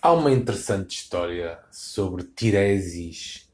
[0.00, 3.50] Há uma interessante história sobre Tiresis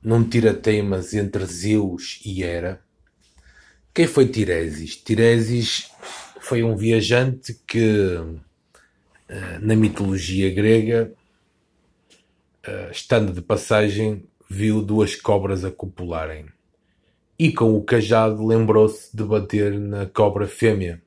[0.00, 2.80] num tirateimas entre Zeus e Hera.
[3.92, 4.94] Quem foi Tiresis?
[4.94, 5.90] Tiresis
[6.40, 8.16] foi um viajante que,
[9.28, 11.12] eh, na mitologia grega,
[12.62, 16.46] eh, estando de passagem, viu duas cobras a copularem.
[17.36, 21.02] E com o cajado lembrou-se de bater na cobra fêmea.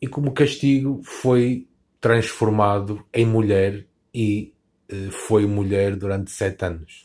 [0.00, 1.66] E como castigo foi
[2.06, 3.84] transformado em mulher
[4.14, 4.54] e
[4.88, 7.04] eh, foi mulher durante sete anos.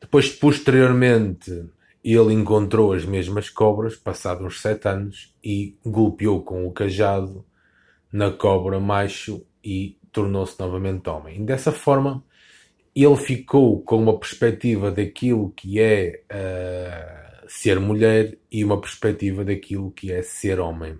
[0.00, 1.68] Depois, posteriormente,
[2.02, 7.44] ele encontrou as mesmas cobras, passados uns sete anos, e golpeou com o cajado
[8.10, 11.44] na cobra macho e tornou-se novamente homem.
[11.44, 12.24] Dessa forma,
[12.96, 19.90] ele ficou com uma perspectiva daquilo que é uh, ser mulher e uma perspectiva daquilo
[19.90, 20.98] que é ser homem.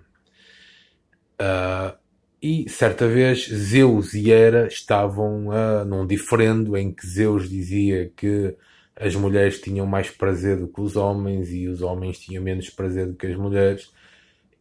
[1.41, 1.97] Uh,
[2.41, 5.45] e certa vez Zeus e Hera estavam
[5.85, 8.55] num diferendo em que Zeus dizia que
[8.95, 13.07] as mulheres tinham mais prazer do que os homens e os homens tinham menos prazer
[13.07, 13.91] do que as mulheres.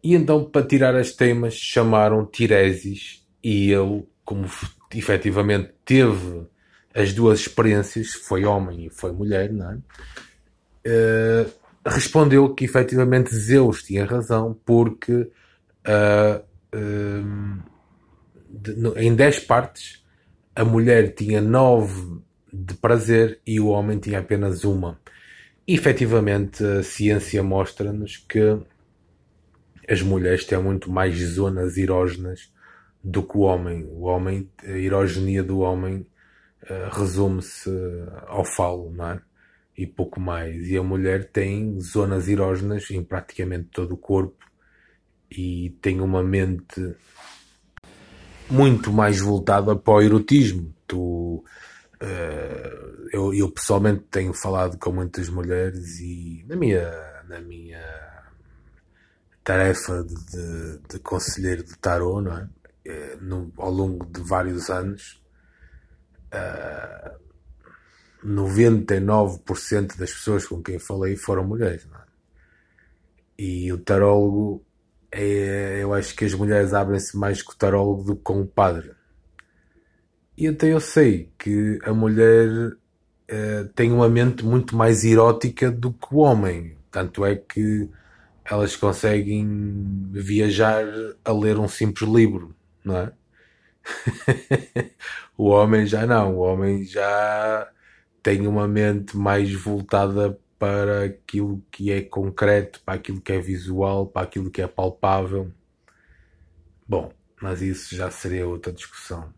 [0.03, 4.47] E então, para tirar as temas, chamaram Tiresis e ele, como
[4.95, 6.47] efetivamente teve
[6.95, 9.79] as duas experiências, foi homem e foi mulher, não é?
[10.87, 11.51] Uh,
[11.85, 16.50] respondeu que efetivamente Zeus tinha razão porque uh,
[18.49, 20.05] de, no, em 10 partes,
[20.55, 22.21] a mulher tinha 9
[22.53, 25.01] de prazer e o homem tinha apenas uma.
[25.67, 28.59] E, efetivamente, a ciência mostra-nos que
[29.89, 32.53] as mulheres têm muito mais zonas erógenas
[33.03, 33.85] do que o homem.
[33.85, 36.07] O homem, a erogenia do homem
[36.65, 37.71] uh, resume-se
[38.27, 39.21] ao falo, não é?
[39.77, 40.69] E pouco mais.
[40.69, 44.50] E a mulher tem zonas erógenas em praticamente todo o corpo
[45.31, 46.95] e tem uma mente
[48.51, 50.75] muito mais voltada para o erotismo.
[50.87, 51.45] Tu, uh,
[53.13, 57.81] eu, eu, pessoalmente tenho falado com muitas mulheres e na minha, na minha
[59.45, 62.49] tarefa de, de, conselheiro de tarot, não é?
[62.87, 65.23] Uh, no, ao longo de vários anos,
[66.33, 67.17] uh, eh,
[68.25, 72.01] 99% das pessoas com quem falei foram mulheres, é?
[73.39, 74.67] E o tarólogo
[75.13, 78.47] é, eu acho que as mulheres abrem-se mais com o tarólogo do que com o
[78.47, 78.93] padre.
[80.37, 85.93] E até eu sei que a mulher uh, tem uma mente muito mais erótica do
[85.93, 86.77] que o homem.
[86.91, 87.89] Tanto é que
[88.45, 90.85] elas conseguem viajar
[91.25, 92.55] a ler um simples livro,
[92.85, 93.13] não é?
[95.37, 97.69] o homem já não, o homem já
[98.23, 104.07] tem uma mente mais voltada para aquilo que é concreto, para aquilo que é visual,
[104.07, 105.51] para aquilo que é palpável.
[106.87, 107.11] Bom,
[107.41, 109.33] mas isso já seria outra discussão.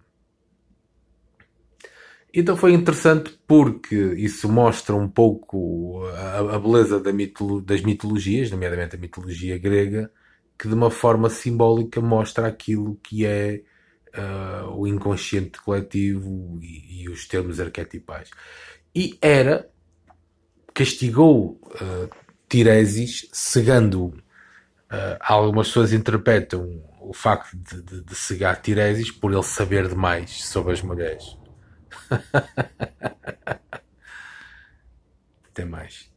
[2.34, 8.50] Então foi interessante porque isso mostra um pouco a, a beleza da mitolo, das mitologias,
[8.50, 10.10] nomeadamente a mitologia grega,
[10.58, 13.62] que de uma forma simbólica mostra aquilo que é
[14.16, 18.28] uh, o inconsciente coletivo e, e, os termos arquetipais.
[18.92, 19.71] E era
[20.74, 22.08] castigou uh,
[22.48, 29.42] Tiresis, cegando uh, algumas pessoas interpretam o facto de, de, de cegar Tiresis por ele
[29.42, 31.36] saber demais sobre as mulheres.
[35.50, 36.11] Até mais.